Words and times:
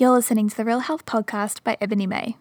You're 0.00 0.08
listening 0.12 0.48
to 0.48 0.56
the 0.56 0.64
Real 0.64 0.78
Health 0.78 1.04
Podcast 1.04 1.62
by 1.62 1.76
Ebony 1.78 2.06
May. 2.06 2.38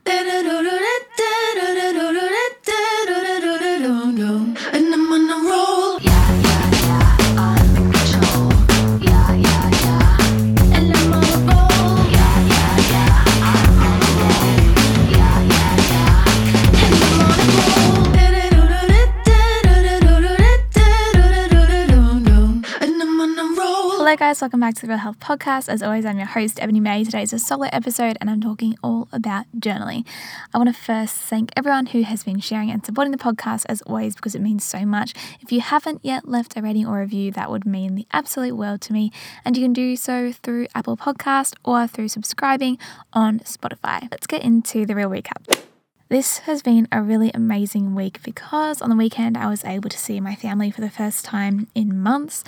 Guys. 24.19 24.41
Welcome 24.41 24.59
back 24.59 24.75
to 24.75 24.81
the 24.81 24.89
Real 24.89 24.97
Health 24.97 25.21
Podcast. 25.21 25.69
As 25.69 25.81
always, 25.81 26.05
I'm 26.05 26.17
your 26.17 26.27
host, 26.27 26.61
Ebony 26.61 26.81
May. 26.81 27.05
Today 27.05 27.23
is 27.23 27.31
a 27.31 27.39
solo 27.39 27.69
episode, 27.71 28.17
and 28.19 28.29
I'm 28.29 28.41
talking 28.41 28.75
all 28.83 29.07
about 29.13 29.45
journaling. 29.57 30.05
I 30.53 30.57
want 30.57 30.67
to 30.67 30.73
first 30.73 31.15
thank 31.15 31.51
everyone 31.55 31.85
who 31.85 32.01
has 32.01 32.25
been 32.25 32.41
sharing 32.41 32.69
and 32.69 32.85
supporting 32.85 33.13
the 33.13 33.17
podcast, 33.17 33.65
as 33.69 33.81
always, 33.83 34.15
because 34.15 34.35
it 34.35 34.41
means 34.41 34.65
so 34.65 34.85
much. 34.85 35.13
If 35.39 35.53
you 35.53 35.61
haven't 35.61 36.01
yet 36.03 36.27
left 36.27 36.57
a 36.57 36.61
rating 36.61 36.85
or 36.85 36.99
review, 36.99 37.31
that 37.31 37.49
would 37.49 37.65
mean 37.65 37.95
the 37.95 38.07
absolute 38.11 38.57
world 38.57 38.81
to 38.81 38.93
me. 38.93 39.09
And 39.45 39.55
you 39.55 39.63
can 39.63 39.71
do 39.71 39.95
so 39.95 40.33
through 40.33 40.67
Apple 40.75 40.97
Podcast 40.97 41.55
or 41.63 41.87
through 41.87 42.09
subscribing 42.09 42.77
on 43.13 43.39
Spotify. 43.39 44.11
Let's 44.11 44.27
get 44.27 44.43
into 44.43 44.85
the 44.85 44.95
real 44.95 45.09
recap. 45.09 45.63
This 46.09 46.39
has 46.39 46.61
been 46.61 46.89
a 46.91 47.01
really 47.01 47.31
amazing 47.33 47.95
week 47.95 48.21
because 48.23 48.81
on 48.81 48.89
the 48.89 48.97
weekend 48.97 49.37
I 49.37 49.47
was 49.47 49.63
able 49.63 49.89
to 49.89 49.97
see 49.97 50.19
my 50.19 50.35
family 50.35 50.71
for 50.71 50.81
the 50.81 50.89
first 50.89 51.23
time 51.23 51.67
in 51.73 52.01
months. 52.01 52.43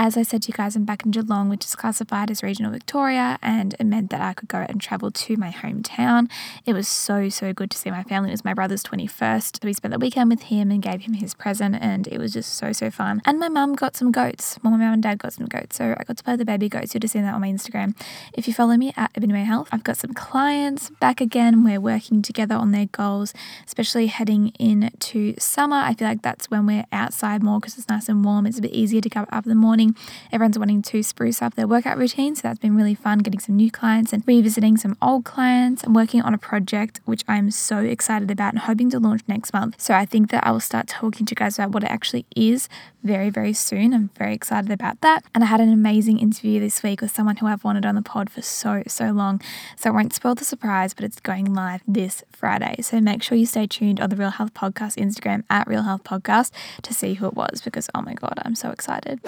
As 0.00 0.16
I 0.16 0.22
said 0.22 0.42
to 0.42 0.52
you 0.52 0.54
guys, 0.54 0.76
I'm 0.76 0.84
back 0.84 1.04
in 1.04 1.10
Geelong, 1.10 1.48
which 1.48 1.64
is 1.64 1.74
classified 1.74 2.30
as 2.30 2.40
regional 2.40 2.70
Victoria, 2.70 3.36
and 3.42 3.74
it 3.80 3.84
meant 3.84 4.10
that 4.10 4.20
I 4.20 4.32
could 4.32 4.48
go 4.48 4.64
and 4.68 4.80
travel 4.80 5.10
to 5.10 5.36
my 5.36 5.50
hometown. 5.50 6.30
It 6.64 6.72
was 6.72 6.86
so, 6.86 7.28
so 7.28 7.52
good 7.52 7.68
to 7.72 7.76
see 7.76 7.90
my 7.90 8.04
family. 8.04 8.28
It 8.28 8.34
was 8.34 8.44
my 8.44 8.54
brother's 8.54 8.84
21st. 8.84 9.56
So 9.56 9.60
we 9.66 9.72
spent 9.72 9.90
the 9.90 9.98
weekend 9.98 10.30
with 10.30 10.42
him 10.42 10.70
and 10.70 10.80
gave 10.80 11.00
him 11.00 11.14
his 11.14 11.34
present, 11.34 11.74
and 11.80 12.06
it 12.06 12.18
was 12.18 12.32
just 12.32 12.54
so, 12.54 12.70
so 12.70 12.92
fun. 12.92 13.22
And 13.24 13.40
my 13.40 13.48
mum 13.48 13.74
got 13.74 13.96
some 13.96 14.12
goats. 14.12 14.56
Well, 14.62 14.70
my 14.70 14.76
mum 14.76 14.92
and 14.92 15.02
dad 15.02 15.18
got 15.18 15.32
some 15.32 15.46
goats. 15.46 15.74
So 15.78 15.96
I 15.98 16.04
got 16.04 16.16
to 16.16 16.22
play 16.22 16.34
with 16.34 16.38
the 16.38 16.44
baby 16.44 16.68
goats. 16.68 16.94
You'll 16.94 17.02
have 17.02 17.10
seen 17.10 17.24
that 17.24 17.34
on 17.34 17.40
my 17.40 17.48
Instagram. 17.50 18.00
If 18.32 18.46
you 18.46 18.54
follow 18.54 18.76
me 18.76 18.92
at 18.96 19.10
Ebony 19.16 19.32
May 19.32 19.44
Health, 19.44 19.68
I've 19.72 19.82
got 19.82 19.96
some 19.96 20.14
clients 20.14 20.90
back 21.00 21.20
again. 21.20 21.64
We're 21.64 21.80
working 21.80 22.22
together 22.22 22.54
on 22.54 22.70
their 22.70 22.86
goals, 22.86 23.34
especially 23.66 24.06
heading 24.06 24.52
into 24.60 25.34
summer. 25.40 25.78
I 25.78 25.94
feel 25.94 26.06
like 26.06 26.22
that's 26.22 26.52
when 26.52 26.66
we're 26.66 26.86
outside 26.92 27.42
more 27.42 27.58
because 27.58 27.76
it's 27.76 27.88
nice 27.88 28.08
and 28.08 28.24
warm. 28.24 28.46
It's 28.46 28.60
a 28.60 28.62
bit 28.62 28.70
easier 28.70 29.00
to 29.00 29.08
get 29.08 29.26
up 29.32 29.44
in 29.44 29.48
the 29.48 29.56
morning. 29.56 29.87
Everyone's 30.32 30.58
wanting 30.58 30.82
to 30.82 31.02
spruce 31.02 31.42
up 31.42 31.54
their 31.54 31.66
workout 31.66 31.98
routine, 31.98 32.34
so 32.34 32.42
that's 32.42 32.58
been 32.58 32.76
really 32.76 32.94
fun 32.94 33.18
getting 33.18 33.40
some 33.40 33.56
new 33.56 33.70
clients 33.70 34.12
and 34.12 34.22
revisiting 34.26 34.76
some 34.76 34.96
old 35.00 35.24
clients. 35.24 35.84
I'm 35.84 35.94
working 35.94 36.22
on 36.22 36.34
a 36.34 36.38
project 36.38 37.00
which 37.04 37.24
I'm 37.28 37.50
so 37.50 37.78
excited 37.78 38.30
about 38.30 38.52
and 38.54 38.60
hoping 38.60 38.90
to 38.90 38.98
launch 38.98 39.22
next 39.28 39.52
month. 39.52 39.80
So 39.80 39.94
I 39.94 40.04
think 40.04 40.30
that 40.30 40.46
I 40.46 40.50
will 40.50 40.60
start 40.60 40.88
talking 40.88 41.26
to 41.26 41.32
you 41.32 41.36
guys 41.36 41.58
about 41.58 41.72
what 41.72 41.84
it 41.84 41.90
actually 41.90 42.26
is 42.34 42.68
very, 43.02 43.30
very 43.30 43.52
soon. 43.52 43.94
I'm 43.94 44.10
very 44.16 44.34
excited 44.34 44.70
about 44.70 45.00
that. 45.02 45.24
And 45.34 45.44
I 45.44 45.46
had 45.46 45.60
an 45.60 45.72
amazing 45.72 46.18
interview 46.18 46.60
this 46.60 46.82
week 46.82 47.00
with 47.00 47.14
someone 47.14 47.36
who 47.36 47.46
I've 47.46 47.64
wanted 47.64 47.86
on 47.86 47.94
the 47.94 48.02
pod 48.02 48.30
for 48.30 48.42
so, 48.42 48.82
so 48.86 49.10
long. 49.10 49.40
So 49.76 49.90
I 49.90 49.92
won't 49.92 50.12
spoil 50.12 50.34
the 50.34 50.44
surprise, 50.44 50.94
but 50.94 51.04
it's 51.04 51.20
going 51.20 51.54
live 51.54 51.82
this 51.86 52.22
Friday. 52.32 52.76
So 52.82 53.00
make 53.00 53.22
sure 53.22 53.38
you 53.38 53.46
stay 53.46 53.66
tuned 53.66 54.00
on 54.00 54.10
the 54.10 54.16
Real 54.16 54.30
Health 54.30 54.54
Podcast 54.54 54.96
Instagram 54.96 55.44
at 55.48 55.66
Real 55.66 55.82
Health 55.82 56.04
Podcast 56.04 56.50
to 56.82 56.92
see 56.92 57.14
who 57.14 57.26
it 57.26 57.34
was 57.34 57.60
because 57.62 57.88
oh 57.94 58.02
my 58.02 58.14
God, 58.14 58.34
I'm 58.44 58.54
so 58.54 58.70
excited. 58.70 59.20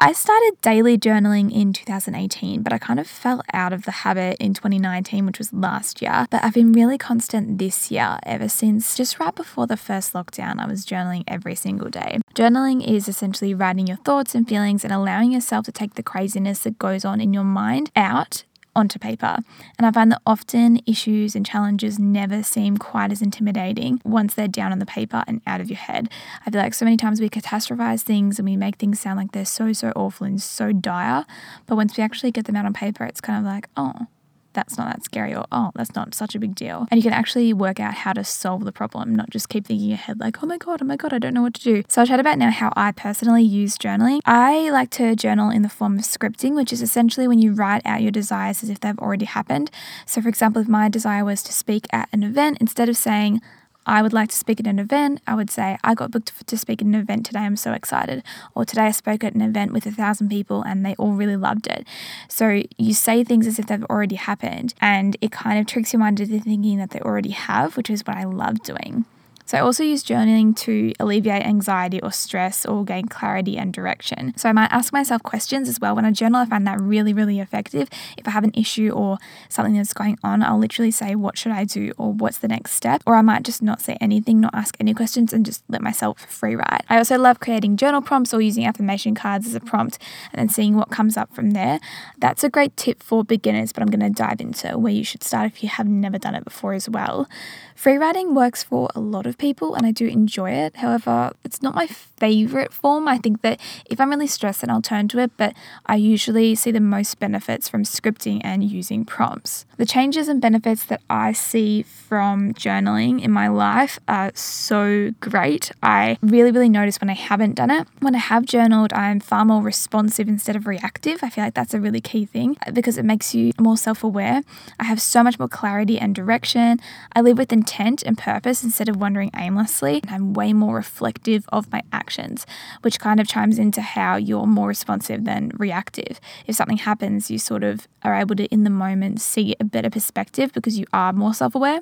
I 0.00 0.12
started 0.12 0.60
daily 0.60 0.98
journaling 0.98 1.54
in 1.54 1.72
2018, 1.72 2.62
but 2.62 2.72
I 2.72 2.78
kind 2.78 2.98
of 2.98 3.06
fell 3.06 3.42
out 3.52 3.72
of 3.72 3.84
the 3.84 3.92
habit 3.92 4.36
in 4.40 4.52
2019, 4.52 5.24
which 5.24 5.38
was 5.38 5.52
last 5.52 6.02
year. 6.02 6.26
But 6.30 6.42
I've 6.42 6.52
been 6.52 6.72
really 6.72 6.98
constant 6.98 7.58
this 7.58 7.92
year 7.92 8.18
ever 8.24 8.48
since 8.48 8.96
just 8.96 9.20
right 9.20 9.34
before 9.34 9.68
the 9.68 9.76
first 9.76 10.12
lockdown. 10.12 10.58
I 10.58 10.66
was 10.66 10.84
journaling 10.84 11.22
every 11.28 11.54
single 11.54 11.90
day. 11.90 12.18
Journaling 12.34 12.84
is 12.84 13.06
essentially 13.08 13.54
writing 13.54 13.86
your 13.86 13.98
thoughts 13.98 14.34
and 14.34 14.48
feelings 14.48 14.82
and 14.82 14.92
allowing 14.92 15.30
yourself 15.30 15.64
to 15.66 15.72
take 15.72 15.94
the 15.94 16.02
craziness 16.02 16.60
that 16.60 16.78
goes 16.78 17.04
on 17.04 17.20
in 17.20 17.32
your 17.32 17.44
mind 17.44 17.92
out 17.94 18.42
onto 18.76 18.98
paper. 18.98 19.38
And 19.78 19.86
I 19.86 19.90
find 19.90 20.10
that 20.12 20.22
often 20.26 20.80
issues 20.86 21.34
and 21.34 21.44
challenges 21.44 21.98
never 21.98 22.42
seem 22.42 22.76
quite 22.76 23.12
as 23.12 23.22
intimidating 23.22 24.00
once 24.04 24.34
they're 24.34 24.48
down 24.48 24.72
on 24.72 24.78
the 24.78 24.86
paper 24.86 25.24
and 25.26 25.40
out 25.46 25.60
of 25.60 25.70
your 25.70 25.78
head. 25.78 26.08
I 26.46 26.50
feel 26.50 26.60
like 26.60 26.74
so 26.74 26.84
many 26.84 26.96
times 26.96 27.20
we 27.20 27.28
catastrophize 27.28 28.02
things 28.02 28.38
and 28.38 28.48
we 28.48 28.56
make 28.56 28.76
things 28.76 29.00
sound 29.00 29.18
like 29.18 29.32
they're 29.32 29.44
so, 29.44 29.72
so 29.72 29.92
awful 29.96 30.26
and 30.26 30.40
so 30.40 30.72
dire. 30.72 31.24
But 31.66 31.76
once 31.76 31.96
we 31.96 32.02
actually 32.02 32.32
get 32.32 32.46
them 32.46 32.56
out 32.56 32.66
on 32.66 32.72
paper, 32.72 33.04
it's 33.04 33.20
kind 33.20 33.38
of 33.38 33.44
like, 33.44 33.68
oh, 33.76 34.06
that's 34.54 34.78
not 34.78 34.86
that 34.88 35.04
scary 35.04 35.34
or 35.34 35.46
oh 35.52 35.70
that's 35.74 35.94
not 35.94 36.14
such 36.14 36.34
a 36.34 36.38
big 36.38 36.54
deal. 36.54 36.86
And 36.90 36.98
you 36.98 37.02
can 37.02 37.12
actually 37.12 37.52
work 37.52 37.80
out 37.80 37.94
how 37.94 38.12
to 38.12 38.24
solve 38.24 38.64
the 38.64 38.72
problem 38.72 39.14
not 39.14 39.30
just 39.30 39.48
keep 39.48 39.66
thinking 39.66 39.84
in 39.84 39.90
your 39.90 39.98
head 39.98 40.20
like 40.20 40.42
oh 40.42 40.46
my 40.46 40.58
god 40.58 40.80
oh 40.80 40.84
my 40.84 40.96
god 40.96 41.12
i 41.12 41.18
don't 41.18 41.34
know 41.34 41.42
what 41.42 41.54
to 41.54 41.62
do. 41.62 41.82
So 41.88 42.00
i'll 42.00 42.06
chat 42.06 42.20
about 42.20 42.38
now 42.38 42.50
how 42.50 42.72
i 42.76 42.92
personally 42.92 43.42
use 43.42 43.76
journaling. 43.76 44.20
I 44.24 44.70
like 44.70 44.90
to 44.90 45.14
journal 45.16 45.50
in 45.50 45.62
the 45.62 45.68
form 45.68 45.98
of 45.98 46.04
scripting 46.04 46.54
which 46.54 46.72
is 46.72 46.82
essentially 46.82 47.28
when 47.28 47.38
you 47.38 47.52
write 47.52 47.82
out 47.84 48.02
your 48.02 48.10
desires 48.10 48.62
as 48.62 48.70
if 48.70 48.80
they've 48.80 48.98
already 48.98 49.26
happened. 49.26 49.70
So 50.06 50.22
for 50.22 50.28
example 50.28 50.62
if 50.62 50.68
my 50.68 50.88
desire 50.88 51.24
was 51.24 51.42
to 51.44 51.52
speak 51.52 51.86
at 51.92 52.08
an 52.12 52.22
event 52.22 52.58
instead 52.60 52.88
of 52.88 52.96
saying 52.96 53.42
I 53.86 54.02
would 54.02 54.12
like 54.12 54.30
to 54.30 54.36
speak 54.36 54.60
at 54.60 54.66
an 54.66 54.78
event, 54.78 55.20
I 55.26 55.34
would 55.34 55.50
say, 55.50 55.76
I 55.84 55.94
got 55.94 56.10
booked 56.10 56.46
to 56.46 56.56
speak 56.56 56.80
at 56.80 56.86
an 56.86 56.94
event 56.94 57.26
today, 57.26 57.40
I'm 57.40 57.56
so 57.56 57.72
excited. 57.72 58.22
Or 58.54 58.64
today 58.64 58.82
I 58.86 58.90
spoke 58.92 59.24
at 59.24 59.34
an 59.34 59.42
event 59.42 59.72
with 59.72 59.86
a 59.86 59.90
thousand 59.90 60.28
people 60.30 60.62
and 60.62 60.84
they 60.84 60.94
all 60.94 61.12
really 61.12 61.36
loved 61.36 61.66
it. 61.66 61.86
So 62.28 62.62
you 62.78 62.94
say 62.94 63.24
things 63.24 63.46
as 63.46 63.58
if 63.58 63.66
they've 63.66 63.84
already 63.84 64.16
happened 64.16 64.74
and 64.80 65.16
it 65.20 65.32
kind 65.32 65.58
of 65.58 65.66
tricks 65.66 65.92
your 65.92 66.00
mind 66.00 66.20
into 66.20 66.40
thinking 66.40 66.78
that 66.78 66.90
they 66.90 67.00
already 67.00 67.30
have, 67.30 67.76
which 67.76 67.90
is 67.90 68.02
what 68.06 68.16
I 68.16 68.24
love 68.24 68.62
doing. 68.62 69.04
So 69.46 69.58
I 69.58 69.60
also 69.60 69.84
use 69.84 70.02
journaling 70.02 70.56
to 70.58 70.92
alleviate 70.98 71.44
anxiety 71.44 72.00
or 72.00 72.10
stress 72.10 72.64
or 72.64 72.82
gain 72.82 73.08
clarity 73.08 73.58
and 73.58 73.74
direction. 73.74 74.32
So 74.38 74.48
I 74.48 74.52
might 74.52 74.72
ask 74.72 74.90
myself 74.90 75.22
questions 75.22 75.68
as 75.68 75.78
well. 75.78 75.94
When 75.94 76.06
I 76.06 76.12
journal, 76.12 76.40
I 76.40 76.46
find 76.46 76.66
that 76.66 76.80
really, 76.80 77.12
really 77.12 77.40
effective. 77.40 77.88
If 78.16 78.26
I 78.26 78.30
have 78.30 78.44
an 78.44 78.52
issue 78.54 78.90
or 78.90 79.18
something 79.50 79.74
that's 79.74 79.92
going 79.92 80.18
on, 80.24 80.42
I'll 80.42 80.58
literally 80.58 80.90
say, 80.90 81.14
What 81.14 81.36
should 81.36 81.52
I 81.52 81.64
do? 81.64 81.92
or 81.98 82.12
What's 82.12 82.38
the 82.38 82.48
next 82.48 82.72
step? 82.72 83.02
Or 83.06 83.16
I 83.16 83.22
might 83.22 83.42
just 83.42 83.62
not 83.62 83.82
say 83.82 83.98
anything, 84.00 84.40
not 84.40 84.54
ask 84.54 84.76
any 84.80 84.94
questions, 84.94 85.34
and 85.34 85.44
just 85.44 85.62
let 85.68 85.82
myself 85.82 86.20
free 86.20 86.56
write. 86.56 86.84
I 86.88 86.96
also 86.96 87.18
love 87.18 87.40
creating 87.40 87.76
journal 87.76 88.00
prompts 88.00 88.32
or 88.32 88.40
using 88.40 88.64
affirmation 88.64 89.14
cards 89.14 89.46
as 89.46 89.54
a 89.54 89.60
prompt 89.60 89.98
and 90.32 90.40
then 90.40 90.48
seeing 90.48 90.74
what 90.74 90.90
comes 90.90 91.18
up 91.18 91.34
from 91.34 91.50
there. 91.50 91.80
That's 92.16 92.44
a 92.44 92.48
great 92.48 92.76
tip 92.78 93.02
for 93.02 93.22
beginners, 93.24 93.72
but 93.72 93.82
I'm 93.82 93.90
going 93.90 94.00
to 94.00 94.10
dive 94.10 94.40
into 94.40 94.78
where 94.78 94.92
you 94.92 95.04
should 95.04 95.22
start 95.22 95.46
if 95.46 95.62
you 95.62 95.68
have 95.68 95.86
never 95.86 96.18
done 96.18 96.34
it 96.34 96.44
before 96.44 96.72
as 96.72 96.88
well. 96.88 97.28
Free 97.74 97.98
writing 97.98 98.34
works 98.34 98.62
for 98.62 98.88
a 98.94 99.00
lot 99.00 99.26
of 99.26 99.33
people 99.38 99.74
and 99.74 99.86
I 99.86 99.90
do 99.90 100.06
enjoy 100.06 100.50
it. 100.50 100.76
However, 100.76 101.32
it's 101.44 101.62
not 101.62 101.74
my 101.74 101.86
favorite 101.86 102.72
form. 102.72 103.08
I 103.08 103.18
think 103.18 103.42
that 103.42 103.60
if 103.86 104.00
I'm 104.00 104.10
really 104.10 104.26
stressed, 104.26 104.60
then 104.60 104.70
I'll 104.70 104.82
turn 104.82 105.08
to 105.08 105.18
it, 105.18 105.32
but 105.36 105.54
I 105.86 105.96
usually 105.96 106.54
see 106.54 106.70
the 106.70 106.80
most 106.80 107.18
benefits 107.18 107.68
from 107.68 107.84
scripting 107.84 108.40
and 108.44 108.64
using 108.64 109.04
prompts. 109.04 109.66
The 109.76 109.86
changes 109.86 110.28
and 110.28 110.40
benefits 110.40 110.84
that 110.84 111.00
I 111.10 111.32
see 111.32 111.82
from 111.82 112.54
journaling 112.54 113.22
in 113.22 113.30
my 113.30 113.48
life 113.48 113.98
are 114.08 114.30
so 114.34 115.12
great. 115.20 115.72
I 115.82 116.16
really, 116.22 116.50
really 116.50 116.68
notice 116.68 117.00
when 117.00 117.10
I 117.10 117.14
haven't 117.14 117.54
done 117.54 117.70
it. 117.70 117.88
When 118.00 118.14
I 118.14 118.18
have 118.18 118.46
journaled, 118.46 118.92
I'm 118.92 119.20
far 119.20 119.44
more 119.44 119.62
responsive 119.62 120.28
instead 120.28 120.56
of 120.56 120.66
reactive. 120.66 121.22
I 121.22 121.30
feel 121.30 121.44
like 121.44 121.54
that's 121.54 121.74
a 121.74 121.80
really 121.80 122.00
key 122.00 122.24
thing 122.24 122.56
because 122.72 122.98
it 122.98 123.04
makes 123.04 123.34
you 123.34 123.52
more 123.58 123.76
self 123.76 124.04
aware. 124.04 124.42
I 124.78 124.84
have 124.84 125.00
so 125.00 125.22
much 125.22 125.38
more 125.38 125.48
clarity 125.48 125.98
and 125.98 126.14
direction. 126.14 126.80
I 127.14 127.20
live 127.20 127.38
with 127.38 127.52
intent 127.52 128.02
and 128.02 128.16
purpose 128.16 128.62
instead 128.62 128.88
of 128.88 128.96
wandering 129.24 129.46
aimlessly. 129.46 130.02
I'm 130.08 130.32
way 130.32 130.52
more 130.52 130.76
reflective 130.76 131.46
of 131.52 131.70
my 131.72 131.82
actions, 131.92 132.46
which 132.82 132.98
kind 132.98 133.20
of 133.20 133.28
chimes 133.28 133.58
into 133.58 133.80
how 133.80 134.16
you're 134.16 134.46
more 134.46 134.68
responsive 134.68 135.24
than 135.24 135.50
reactive. 135.58 136.20
If 136.46 136.56
something 136.56 136.78
happens, 136.78 137.30
you 137.30 137.38
sort 137.38 137.64
of 137.64 137.86
are 138.02 138.14
able 138.14 138.36
to, 138.36 138.46
in 138.46 138.64
the 138.64 138.70
moment, 138.70 139.20
see 139.20 139.54
a 139.60 139.64
better 139.64 139.90
perspective 139.90 140.52
because 140.52 140.78
you 140.78 140.86
are 140.92 141.12
more 141.12 141.34
self 141.34 141.54
aware. 141.54 141.80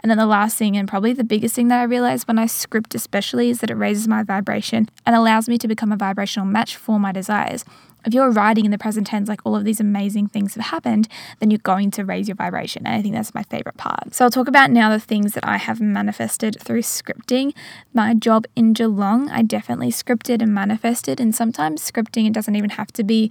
And 0.00 0.10
then 0.10 0.18
the 0.18 0.26
last 0.26 0.56
thing, 0.56 0.76
and 0.76 0.88
probably 0.88 1.12
the 1.12 1.24
biggest 1.24 1.54
thing 1.54 1.68
that 1.68 1.80
I 1.80 1.84
realize 1.84 2.26
when 2.26 2.38
I 2.38 2.46
script, 2.46 2.94
especially, 2.94 3.50
is 3.50 3.60
that 3.60 3.70
it 3.70 3.76
raises 3.76 4.08
my 4.08 4.22
vibration 4.22 4.88
and 5.06 5.16
allows 5.16 5.48
me 5.48 5.58
to 5.58 5.68
become 5.68 5.92
a 5.92 5.96
vibrational 5.96 6.46
match 6.46 6.76
for 6.76 6.98
my 6.98 7.12
desires. 7.12 7.64
If 8.04 8.14
you're 8.14 8.30
writing 8.30 8.64
in 8.64 8.70
the 8.70 8.78
present 8.78 9.06
tense, 9.06 9.28
like 9.28 9.40
all 9.44 9.56
of 9.56 9.64
these 9.64 9.80
amazing 9.80 10.28
things 10.28 10.54
have 10.54 10.64
happened, 10.66 11.08
then 11.38 11.50
you're 11.50 11.58
going 11.58 11.90
to 11.92 12.04
raise 12.04 12.28
your 12.28 12.34
vibration. 12.34 12.86
And 12.86 12.96
I 12.96 13.02
think 13.02 13.14
that's 13.14 13.34
my 13.34 13.42
favorite 13.44 13.76
part. 13.76 14.14
So 14.14 14.24
I'll 14.24 14.30
talk 14.30 14.48
about 14.48 14.70
now 14.70 14.90
the 14.90 15.00
things 15.00 15.34
that 15.34 15.46
I 15.46 15.56
have 15.56 15.80
manifested 15.80 16.56
through 16.60 16.82
scripting. 16.82 17.54
My 17.94 18.14
job 18.14 18.46
in 18.56 18.72
Geelong, 18.72 19.30
I 19.30 19.42
definitely 19.42 19.90
scripted 19.90 20.42
and 20.42 20.54
manifested. 20.54 21.20
And 21.20 21.34
sometimes 21.34 21.88
scripting, 21.88 22.26
it 22.26 22.32
doesn't 22.32 22.56
even 22.56 22.70
have 22.70 22.92
to 22.92 23.04
be 23.04 23.30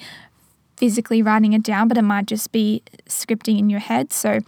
physically 0.78 1.22
writing 1.22 1.54
it 1.54 1.62
down, 1.62 1.88
but 1.88 1.96
it 1.96 2.02
might 2.02 2.26
just 2.26 2.52
be 2.52 2.82
scripting 3.08 3.60
in 3.60 3.70
your 3.70 3.80
head. 3.80 4.12
So 4.12 4.40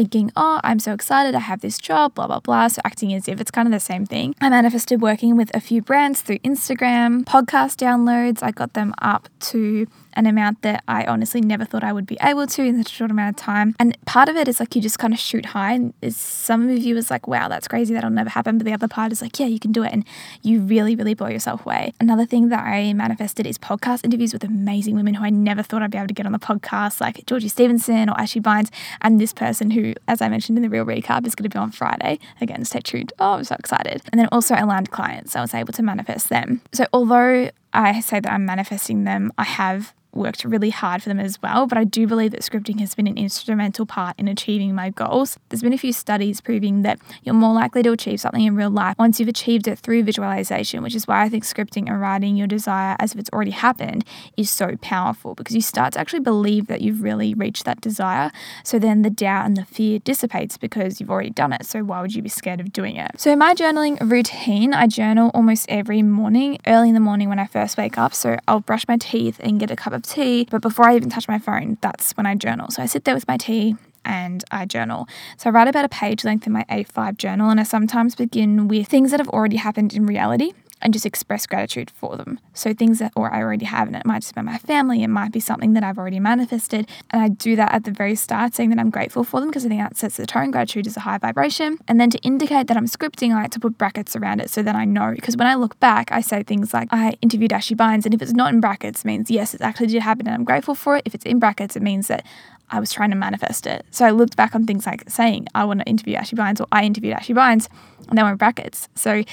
thinking, 0.00 0.32
oh, 0.34 0.60
I'm 0.64 0.78
so 0.78 0.94
excited, 0.94 1.34
I 1.34 1.40
have 1.40 1.60
this 1.60 1.76
job, 1.76 2.14
blah, 2.14 2.26
blah, 2.26 2.40
blah. 2.40 2.68
So 2.68 2.80
acting 2.86 3.12
as 3.12 3.28
if 3.28 3.38
it's 3.38 3.50
kind 3.50 3.68
of 3.68 3.72
the 3.72 3.80
same 3.80 4.06
thing. 4.06 4.34
I 4.40 4.48
manifested 4.48 5.02
working 5.02 5.36
with 5.36 5.54
a 5.54 5.60
few 5.60 5.82
brands 5.82 6.22
through 6.22 6.38
Instagram, 6.38 7.24
podcast 7.24 7.76
downloads. 7.76 8.42
I 8.42 8.50
got 8.50 8.72
them 8.72 8.94
up 9.02 9.28
to 9.50 9.86
an 10.14 10.26
amount 10.26 10.62
that 10.62 10.82
I 10.88 11.04
honestly 11.04 11.40
never 11.40 11.64
thought 11.64 11.84
I 11.84 11.92
would 11.92 12.06
be 12.06 12.18
able 12.20 12.46
to 12.46 12.62
in 12.62 12.76
such 12.82 12.92
a 12.92 12.94
short 12.94 13.10
amount 13.10 13.30
of 13.30 13.36
time. 13.36 13.76
And 13.78 13.96
part 14.06 14.28
of 14.28 14.36
it 14.36 14.48
is 14.48 14.58
like 14.58 14.74
you 14.74 14.82
just 14.82 14.98
kind 14.98 15.12
of 15.12 15.20
shoot 15.20 15.46
high. 15.46 15.74
And 15.74 15.94
some 16.14 16.68
of 16.68 16.78
you 16.78 16.96
is 16.96 17.10
like, 17.10 17.28
wow, 17.28 17.48
that's 17.48 17.68
crazy. 17.68 17.94
That'll 17.94 18.10
never 18.10 18.30
happen. 18.30 18.58
But 18.58 18.64
the 18.64 18.72
other 18.72 18.88
part 18.88 19.12
is 19.12 19.22
like, 19.22 19.38
yeah, 19.38 19.46
you 19.46 19.60
can 19.60 19.72
do 19.72 19.84
it. 19.84 19.92
And 19.92 20.04
you 20.42 20.60
really, 20.60 20.96
really 20.96 21.14
blow 21.14 21.28
yourself 21.28 21.64
away. 21.64 21.92
Another 22.00 22.26
thing 22.26 22.48
that 22.48 22.64
I 22.64 22.92
manifested 22.92 23.46
is 23.46 23.58
podcast 23.58 24.04
interviews 24.04 24.32
with 24.32 24.44
amazing 24.44 24.96
women 24.96 25.14
who 25.14 25.24
I 25.24 25.30
never 25.30 25.62
thought 25.62 25.82
I'd 25.82 25.90
be 25.90 25.98
able 25.98 26.08
to 26.08 26.14
get 26.14 26.26
on 26.26 26.32
the 26.32 26.38
podcast, 26.38 27.00
like 27.00 27.24
Georgie 27.26 27.48
Stevenson 27.48 28.08
or 28.08 28.20
Ashy 28.20 28.40
Bines. 28.40 28.70
And 29.00 29.20
this 29.20 29.32
person 29.32 29.70
who, 29.70 29.89
as 30.08 30.20
I 30.22 30.28
mentioned 30.28 30.58
in 30.58 30.62
the 30.62 30.70
real 30.70 30.84
recap, 30.84 31.26
is 31.26 31.34
going 31.34 31.48
to 31.48 31.54
be 31.54 31.58
on 31.58 31.70
Friday. 31.70 32.18
Again, 32.40 32.64
stay 32.64 32.80
tuned. 32.80 33.12
Oh, 33.18 33.34
I'm 33.34 33.44
so 33.44 33.56
excited. 33.58 34.02
And 34.12 34.20
then 34.20 34.28
also 34.32 34.54
aligned 34.54 34.90
clients. 34.90 35.36
I 35.36 35.40
was 35.40 35.54
able 35.54 35.72
to 35.74 35.82
manifest 35.82 36.28
them. 36.28 36.60
So 36.72 36.86
although 36.92 37.50
I 37.72 38.00
say 38.00 38.20
that 38.20 38.32
I'm 38.32 38.44
manifesting 38.44 39.04
them, 39.04 39.32
I 39.38 39.44
have 39.44 39.94
worked 40.12 40.44
really 40.44 40.70
hard 40.70 41.02
for 41.02 41.08
them 41.08 41.20
as 41.20 41.40
well, 41.42 41.66
but 41.66 41.78
I 41.78 41.84
do 41.84 42.06
believe 42.06 42.32
that 42.32 42.42
scripting 42.42 42.80
has 42.80 42.94
been 42.94 43.06
an 43.06 43.16
instrumental 43.16 43.86
part 43.86 44.18
in 44.18 44.28
achieving 44.28 44.74
my 44.74 44.90
goals. 44.90 45.38
There's 45.48 45.62
been 45.62 45.72
a 45.72 45.78
few 45.78 45.92
studies 45.92 46.40
proving 46.40 46.82
that 46.82 46.98
you're 47.22 47.34
more 47.34 47.54
likely 47.54 47.82
to 47.84 47.92
achieve 47.92 48.20
something 48.20 48.44
in 48.44 48.56
real 48.56 48.70
life 48.70 48.96
once 48.98 49.20
you've 49.20 49.28
achieved 49.28 49.68
it 49.68 49.78
through 49.78 50.02
visualization, 50.02 50.82
which 50.82 50.94
is 50.94 51.06
why 51.06 51.22
I 51.22 51.28
think 51.28 51.44
scripting 51.44 51.88
and 51.88 52.00
writing 52.00 52.36
your 52.36 52.46
desire 52.46 52.96
as 52.98 53.12
if 53.12 53.18
it's 53.18 53.30
already 53.30 53.52
happened 53.52 54.04
is 54.36 54.50
so 54.50 54.76
powerful 54.80 55.34
because 55.34 55.54
you 55.54 55.62
start 55.62 55.92
to 55.94 56.00
actually 56.00 56.20
believe 56.20 56.66
that 56.66 56.80
you've 56.80 57.02
really 57.02 57.34
reached 57.34 57.64
that 57.64 57.80
desire. 57.80 58.32
So 58.64 58.78
then 58.78 59.02
the 59.02 59.10
doubt 59.10 59.46
and 59.46 59.56
the 59.56 59.64
fear 59.64 59.98
dissipates 60.00 60.56
because 60.56 61.00
you've 61.00 61.10
already 61.10 61.30
done 61.30 61.52
it. 61.52 61.66
So 61.66 61.84
why 61.84 62.00
would 62.00 62.14
you 62.14 62.22
be 62.22 62.28
scared 62.28 62.60
of 62.60 62.72
doing 62.72 62.96
it? 62.96 63.12
So 63.20 63.32
in 63.32 63.38
my 63.38 63.54
journaling 63.54 63.98
routine, 64.10 64.74
I 64.74 64.86
journal 64.86 65.30
almost 65.34 65.66
every 65.68 66.02
morning, 66.02 66.58
early 66.66 66.88
in 66.88 66.94
the 66.94 67.00
morning 67.00 67.28
when 67.28 67.38
I 67.38 67.46
first 67.46 67.76
wake 67.76 67.96
up. 67.96 68.14
So 68.14 68.38
I'll 68.48 68.60
brush 68.60 68.88
my 68.88 68.96
teeth 68.96 69.38
and 69.40 69.60
get 69.60 69.70
a 69.70 69.76
cup 69.76 69.92
of 69.92 69.99
tea. 70.00 70.46
But 70.50 70.62
before 70.62 70.88
I 70.88 70.96
even 70.96 71.10
touch 71.10 71.28
my 71.28 71.38
phone, 71.38 71.78
that's 71.80 72.12
when 72.16 72.26
I 72.26 72.34
journal. 72.34 72.70
So 72.70 72.82
I 72.82 72.86
sit 72.86 73.04
there 73.04 73.14
with 73.14 73.28
my 73.28 73.36
tea 73.36 73.76
and 74.04 74.44
I 74.50 74.64
journal. 74.64 75.06
So 75.36 75.50
I 75.50 75.52
write 75.52 75.68
about 75.68 75.84
a 75.84 75.88
page 75.88 76.24
length 76.24 76.46
in 76.46 76.52
my 76.52 76.64
A5 76.70 77.18
journal, 77.18 77.50
and 77.50 77.60
I 77.60 77.64
sometimes 77.64 78.14
begin 78.14 78.66
with 78.66 78.88
things 78.88 79.10
that 79.10 79.20
have 79.20 79.28
already 79.28 79.56
happened 79.56 79.92
in 79.92 80.06
reality 80.06 80.52
and 80.82 80.92
just 80.92 81.06
express 81.06 81.46
gratitude 81.46 81.90
for 81.90 82.16
them. 82.16 82.40
So 82.54 82.72
things 82.72 82.98
that 82.98 83.12
or 83.14 83.32
I 83.32 83.40
already 83.40 83.66
have, 83.66 83.86
and 83.86 83.96
it 83.96 84.06
might 84.06 84.22
just 84.22 84.34
be 84.34 84.42
my 84.42 84.58
family, 84.58 85.02
it 85.02 85.08
might 85.08 85.32
be 85.32 85.40
something 85.40 85.74
that 85.74 85.84
I've 85.84 85.98
already 85.98 86.20
manifested. 86.20 86.88
And 87.10 87.22
I 87.22 87.28
do 87.28 87.56
that 87.56 87.72
at 87.72 87.84
the 87.84 87.90
very 87.90 88.14
start, 88.14 88.54
saying 88.54 88.70
that 88.70 88.78
I'm 88.78 88.90
grateful 88.90 89.24
for 89.24 89.40
them 89.40 89.50
because 89.50 89.66
I 89.66 89.68
think 89.68 89.80
that 89.80 89.96
sets 89.96 90.16
the 90.16 90.26
tone. 90.26 90.50
Gratitude 90.50 90.86
is 90.86 90.96
a 90.96 91.00
high 91.00 91.18
vibration. 91.18 91.78
And 91.88 92.00
then 92.00 92.10
to 92.10 92.18
indicate 92.18 92.66
that 92.68 92.76
I'm 92.76 92.86
scripting, 92.86 93.32
I 93.32 93.42
like 93.42 93.50
to 93.52 93.60
put 93.60 93.78
brackets 93.78 94.16
around 94.16 94.40
it 94.40 94.50
so 94.50 94.62
that 94.62 94.74
I 94.74 94.84
know. 94.84 95.12
Because 95.14 95.36
when 95.36 95.46
I 95.46 95.54
look 95.54 95.78
back, 95.80 96.10
I 96.12 96.20
say 96.20 96.42
things 96.42 96.72
like 96.72 96.88
I 96.90 97.16
interviewed 97.22 97.52
Ashy 97.52 97.74
Bines, 97.74 98.04
and 98.04 98.14
if 98.14 98.22
it's 98.22 98.32
not 98.32 98.52
in 98.52 98.60
brackets, 98.60 99.04
means 99.04 99.30
yes, 99.30 99.54
it 99.54 99.60
actually 99.60 99.88
did 99.88 100.02
happen 100.02 100.26
and 100.26 100.34
I'm 100.34 100.44
grateful 100.44 100.74
for 100.74 100.96
it. 100.96 101.02
If 101.04 101.14
it's 101.14 101.24
in 101.24 101.38
brackets, 101.38 101.76
it 101.76 101.82
means 101.82 102.08
that 102.08 102.24
I 102.70 102.78
was 102.78 102.92
trying 102.92 103.10
to 103.10 103.16
manifest 103.16 103.66
it. 103.66 103.84
So 103.90 104.04
I 104.04 104.10
looked 104.10 104.36
back 104.36 104.54
on 104.54 104.66
things 104.66 104.86
like 104.86 105.08
saying 105.10 105.48
I 105.54 105.64
want 105.64 105.80
to 105.80 105.86
interview 105.86 106.14
Ashy 106.14 106.36
Bines 106.36 106.60
or 106.60 106.66
I 106.70 106.84
interviewed 106.84 107.14
Ashy 107.14 107.32
Bines, 107.32 107.68
and 108.08 108.16
they 108.16 108.22
were 108.22 108.30
in 108.30 108.36
brackets. 108.36 108.88
So 108.94 109.24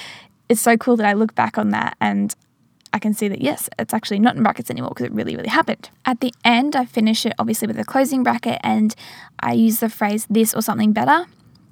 it's 0.50 0.62
so 0.62 0.78
cool 0.78 0.96
that 0.98 1.06
I 1.06 1.14
look 1.14 1.36
back 1.36 1.58
on 1.58 1.72
that 1.72 1.98
and 2.00 2.36
I 2.94 3.00
can 3.00 3.14
see 3.14 3.28
that 3.28 3.42
yes, 3.42 3.70
it's 3.78 3.94
actually 3.94 4.20
not 4.20 4.36
in 4.36 4.44
brackets 4.44 4.70
anymore 4.70 4.90
because 4.90 5.06
it 5.06 5.12
really, 5.12 5.36
really 5.36 5.50
happened. 5.50 5.90
At 6.06 6.20
the 6.20 6.34
end, 6.44 6.76
I 6.76 6.86
finish 6.86 7.26
it 7.26 7.34
obviously 7.38 7.68
with 7.68 7.80
a 7.80 7.84
closing 7.84 8.24
bracket 8.24 8.60
and 8.64 8.96
I 9.40 9.54
use 9.54 9.80
the 9.80 9.90
phrase 9.90 10.26
this 10.30 10.54
or 10.54 10.62
something 10.62 10.94
better 10.94 11.26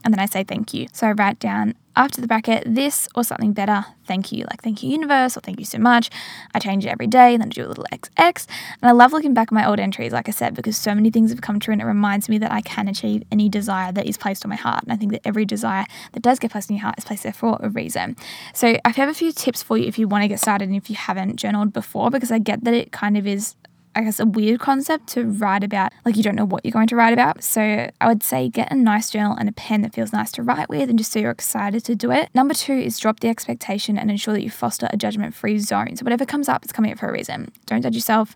and 0.03 0.13
then 0.13 0.19
I 0.19 0.25
say 0.25 0.43
thank 0.43 0.73
you. 0.73 0.87
So 0.91 1.07
I 1.07 1.11
write 1.13 1.39
down 1.39 1.75
after 1.95 2.21
the 2.21 2.27
bracket 2.27 2.63
this 2.65 3.07
or 3.15 3.23
something 3.23 3.53
better, 3.53 3.85
thank 4.05 4.31
you, 4.31 4.45
like 4.49 4.61
thank 4.61 4.83
you, 4.83 4.89
universe, 4.89 5.37
or 5.37 5.41
thank 5.41 5.59
you 5.59 5.65
so 5.65 5.77
much. 5.77 6.09
I 6.53 6.59
change 6.59 6.85
it 6.85 6.89
every 6.89 7.07
day 7.07 7.33
and 7.33 7.41
then 7.41 7.49
I 7.49 7.51
do 7.51 7.65
a 7.65 7.67
little 7.67 7.85
XX. 7.91 8.47
And 8.81 8.89
I 8.89 8.91
love 8.91 9.13
looking 9.13 9.33
back 9.33 9.49
at 9.49 9.53
my 9.53 9.67
old 9.67 9.79
entries, 9.79 10.11
like 10.11 10.27
I 10.27 10.31
said, 10.31 10.55
because 10.55 10.77
so 10.77 10.93
many 10.93 11.09
things 11.09 11.31
have 11.31 11.41
come 11.41 11.59
true 11.59 11.71
and 11.71 11.81
it 11.81 11.85
reminds 11.85 12.29
me 12.29 12.37
that 12.39 12.51
I 12.51 12.61
can 12.61 12.87
achieve 12.87 13.23
any 13.31 13.49
desire 13.49 13.91
that 13.91 14.05
is 14.05 14.17
placed 14.17 14.45
on 14.45 14.49
my 14.49 14.55
heart. 14.55 14.83
And 14.83 14.91
I 14.91 14.95
think 14.95 15.11
that 15.11 15.21
every 15.25 15.45
desire 15.45 15.85
that 16.13 16.21
does 16.21 16.39
get 16.39 16.51
placed 16.51 16.69
in 16.69 16.77
your 16.77 16.83
heart 16.83 16.97
is 16.97 17.05
placed 17.05 17.23
there 17.23 17.33
for 17.33 17.57
a 17.61 17.69
reason. 17.69 18.15
So 18.53 18.77
I 18.83 18.89
have 18.89 19.09
a 19.09 19.13
few 19.13 19.31
tips 19.31 19.63
for 19.63 19.77
you 19.77 19.87
if 19.87 19.97
you 19.97 20.07
want 20.07 20.23
to 20.23 20.27
get 20.27 20.39
started 20.39 20.67
and 20.67 20.77
if 20.77 20.89
you 20.89 20.95
haven't 20.95 21.37
journaled 21.37 21.73
before, 21.73 22.09
because 22.09 22.31
I 22.31 22.39
get 22.39 22.63
that 22.63 22.73
it 22.73 22.91
kind 22.91 23.17
of 23.17 23.25
is 23.27 23.55
I 23.95 24.01
guess, 24.01 24.19
a 24.19 24.25
weird 24.25 24.59
concept 24.59 25.07
to 25.09 25.23
write 25.23 25.63
about. 25.63 25.93
Like, 26.03 26.17
you 26.17 26.23
don't 26.23 26.35
know 26.35 26.45
what 26.45 26.65
you're 26.65 26.71
going 26.71 26.87
to 26.87 26.95
write 26.95 27.13
about. 27.13 27.43
So, 27.43 27.89
I 28.01 28.07
would 28.07 28.23
say 28.23 28.49
get 28.49 28.71
a 28.71 28.75
nice 28.75 29.09
journal 29.09 29.35
and 29.37 29.47
a 29.47 29.53
pen 29.53 29.81
that 29.81 29.93
feels 29.93 30.11
nice 30.11 30.31
to 30.33 30.43
write 30.43 30.69
with, 30.69 30.89
and 30.89 30.99
just 30.99 31.11
so 31.11 31.19
you're 31.19 31.31
excited 31.31 31.85
to 31.85 31.95
do 31.95 32.11
it. 32.11 32.29
Number 32.33 32.53
two 32.53 32.73
is 32.73 32.99
drop 32.99 33.21
the 33.21 33.29
expectation 33.29 33.97
and 33.97 34.11
ensure 34.11 34.33
that 34.33 34.43
you 34.43 34.49
foster 34.49 34.87
a 34.91 34.97
judgment 34.97 35.33
free 35.33 35.57
zone. 35.59 35.95
So, 35.95 36.03
whatever 36.03 36.25
comes 36.25 36.49
up, 36.49 36.63
it's 36.63 36.73
coming 36.73 36.91
up 36.91 36.99
for 36.99 37.07
a 37.07 37.13
reason. 37.13 37.51
Don't 37.65 37.81
judge 37.81 37.95
yourself, 37.95 38.35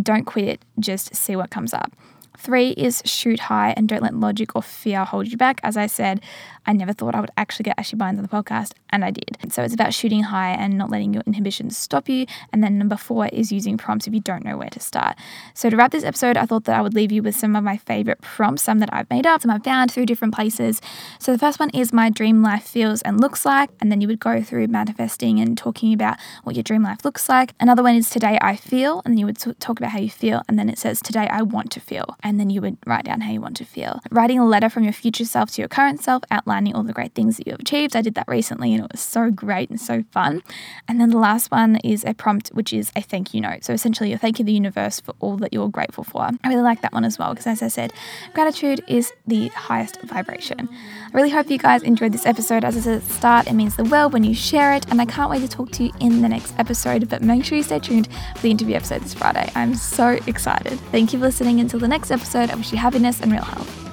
don't 0.00 0.24
quit, 0.24 0.64
just 0.78 1.14
see 1.14 1.36
what 1.36 1.50
comes 1.50 1.74
up. 1.74 1.92
Three 2.40 2.70
is 2.70 3.02
shoot 3.04 3.38
high 3.38 3.74
and 3.76 3.86
don't 3.86 4.02
let 4.02 4.14
logic 4.14 4.56
or 4.56 4.62
fear 4.62 5.04
hold 5.04 5.28
you 5.28 5.36
back. 5.36 5.60
As 5.62 5.76
I 5.76 5.86
said, 5.86 6.22
I 6.66 6.72
never 6.72 6.92
thought 6.92 7.14
I 7.14 7.20
would 7.20 7.30
actually 7.36 7.64
get 7.64 7.78
Ashy 7.78 7.96
Bines 7.96 8.18
on 8.18 8.22
the 8.22 8.28
podcast, 8.28 8.72
and 8.90 9.04
I 9.04 9.10
did. 9.10 9.36
So 9.50 9.62
it's 9.62 9.74
about 9.74 9.94
shooting 9.94 10.22
high 10.24 10.52
and 10.52 10.76
not 10.76 10.90
letting 10.90 11.12
your 11.14 11.22
inhibitions 11.26 11.76
stop 11.76 12.08
you. 12.08 12.26
And 12.52 12.62
then 12.62 12.78
number 12.78 12.96
four 12.96 13.26
is 13.26 13.50
using 13.50 13.76
prompts 13.76 14.06
if 14.06 14.14
you 14.14 14.20
don't 14.20 14.44
know 14.44 14.56
where 14.56 14.68
to 14.70 14.80
start. 14.80 15.16
So 15.54 15.68
to 15.70 15.76
wrap 15.76 15.90
this 15.90 16.04
episode, 16.04 16.36
I 16.36 16.46
thought 16.46 16.64
that 16.64 16.78
I 16.78 16.80
would 16.80 16.94
leave 16.94 17.12
you 17.12 17.22
with 17.22 17.34
some 17.34 17.56
of 17.56 17.64
my 17.64 17.76
favorite 17.76 18.20
prompts, 18.20 18.62
some 18.62 18.78
that 18.78 18.90
I've 18.92 19.08
made 19.10 19.26
up, 19.26 19.42
some 19.42 19.50
I've 19.50 19.64
found 19.64 19.90
through 19.90 20.06
different 20.06 20.34
places. 20.34 20.80
So 21.18 21.32
the 21.32 21.38
first 21.38 21.58
one 21.58 21.70
is 21.70 21.92
my 21.92 22.10
dream 22.10 22.42
life 22.42 22.64
feels 22.64 23.02
and 23.02 23.20
looks 23.20 23.44
like, 23.44 23.70
and 23.80 23.90
then 23.90 24.00
you 24.00 24.08
would 24.08 24.20
go 24.20 24.42
through 24.42 24.68
manifesting 24.68 25.40
and 25.40 25.56
talking 25.56 25.92
about 25.92 26.18
what 26.44 26.56
your 26.56 26.62
dream 26.62 26.82
life 26.82 27.04
looks 27.04 27.28
like. 27.28 27.54
Another 27.58 27.82
one 27.82 27.94
is 27.94 28.10
today 28.10 28.38
I 28.40 28.56
feel, 28.56 29.02
and 29.04 29.12
then 29.12 29.18
you 29.18 29.26
would 29.26 29.38
talk 29.38 29.78
about 29.78 29.90
how 29.90 29.98
you 29.98 30.10
feel, 30.10 30.42
and 30.48 30.58
then 30.58 30.68
it 30.68 30.78
says 30.78 31.00
today 31.00 31.26
I 31.28 31.42
want 31.42 31.70
to 31.72 31.80
feel, 31.80 32.16
and 32.22 32.29
then 32.38 32.50
you 32.50 32.60
would 32.60 32.76
write 32.86 33.04
down 33.04 33.22
how 33.22 33.32
you 33.32 33.40
want 33.40 33.56
to 33.56 33.64
feel. 33.64 34.00
Writing 34.10 34.38
a 34.38 34.46
letter 34.46 34.68
from 34.68 34.84
your 34.84 34.92
future 34.92 35.24
self 35.24 35.50
to 35.52 35.62
your 35.62 35.68
current 35.68 36.02
self, 36.02 36.22
outlining 36.30 36.74
all 36.74 36.82
the 36.82 36.92
great 36.92 37.14
things 37.14 37.36
that 37.36 37.46
you 37.46 37.52
have 37.52 37.60
achieved. 37.60 37.96
I 37.96 38.02
did 38.02 38.14
that 38.14 38.28
recently 38.28 38.74
and 38.74 38.84
it 38.84 38.92
was 38.92 39.00
so 39.00 39.30
great 39.30 39.70
and 39.70 39.80
so 39.80 40.04
fun. 40.12 40.42
And 40.86 41.00
then 41.00 41.10
the 41.10 41.18
last 41.18 41.50
one 41.50 41.76
is 41.76 42.04
a 42.04 42.14
prompt, 42.14 42.48
which 42.48 42.72
is 42.72 42.92
a 42.94 43.00
thank 43.00 43.34
you 43.34 43.40
note. 43.40 43.64
So 43.64 43.72
essentially, 43.72 44.10
you're 44.10 44.18
thanking 44.18 44.46
the 44.46 44.52
universe 44.52 45.00
for 45.00 45.14
all 45.20 45.36
that 45.38 45.52
you're 45.52 45.68
grateful 45.68 46.04
for. 46.04 46.22
I 46.22 46.48
really 46.48 46.62
like 46.62 46.82
that 46.82 46.92
one 46.92 47.04
as 47.04 47.18
well 47.18 47.30
because, 47.30 47.46
as 47.46 47.62
I 47.62 47.68
said, 47.68 47.92
gratitude 48.34 48.84
is 48.86 49.12
the 49.26 49.48
highest 49.48 50.00
vibration. 50.02 50.68
I 50.70 51.16
really 51.16 51.30
hope 51.30 51.50
you 51.50 51.58
guys 51.58 51.82
enjoyed 51.82 52.12
this 52.12 52.26
episode. 52.26 52.64
As 52.64 52.76
I 52.76 52.80
said 52.80 52.96
at 52.96 53.02
the 53.02 53.12
start, 53.12 53.46
it 53.46 53.54
means 53.54 53.76
the 53.76 53.84
world 53.84 54.12
when 54.12 54.24
you 54.24 54.34
share 54.34 54.74
it, 54.74 54.88
and 54.90 55.00
I 55.00 55.04
can't 55.04 55.30
wait 55.30 55.40
to 55.40 55.48
talk 55.48 55.70
to 55.72 55.84
you 55.84 55.92
in 56.00 56.22
the 56.22 56.28
next 56.28 56.54
episode. 56.58 57.08
But 57.08 57.22
make 57.22 57.44
sure 57.44 57.56
you 57.56 57.64
stay 57.64 57.78
tuned 57.78 58.08
for 58.36 58.42
the 58.42 58.50
interview 58.50 58.76
episode 58.76 59.02
this 59.02 59.14
Friday. 59.14 59.50
I'm 59.54 59.74
so 59.74 60.18
excited. 60.26 60.78
Thank 60.90 61.12
you 61.12 61.18
for 61.18 61.26
listening. 61.26 61.60
Until 61.60 61.80
the 61.80 61.88
next 61.88 62.10
episode, 62.10 62.19
I 62.50 62.54
wish 62.54 62.72
you 62.72 62.78
happiness 62.78 63.20
and 63.20 63.32
real 63.32 63.42
health. 63.42 63.89